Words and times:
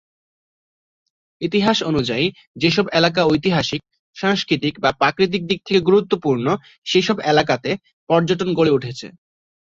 ইতিহাস 1.41 1.77
অনুযায়ী, 1.83 2.25
যে 2.55 2.69
সব 2.71 2.85
এলাকা 2.91 3.21
ঐতিহাসিক, 3.25 3.81
সাংস্কৃতিক 4.17 4.73
বা 4.79 4.91
প্রাকৃতিক 4.91 5.41
দিক 5.47 5.59
থেকে 5.65 5.79
গুরুত্বপূর্ণ, 5.79 6.45
সেই 6.85 7.03
সব 7.03 7.17
এলাকাতে 7.31 7.69
পর্যটন 8.09 8.49
গড়ে 8.53 8.71
উঠেছে। 8.71 9.07